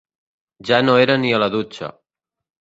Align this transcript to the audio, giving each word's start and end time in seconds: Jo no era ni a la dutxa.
Jo 0.69 0.79
no 0.87 0.95
era 1.01 1.19
ni 1.25 1.35
a 1.39 1.43
la 1.45 1.51
dutxa. 1.57 1.91